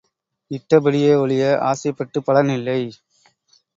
இட்ட 0.51 0.79
படியே 0.79 1.11
ஒழிய 1.15 1.43
ஆசைப்பட்டுப் 1.63 2.25
பலன் 2.25 2.51
இல்லை. 2.57 2.79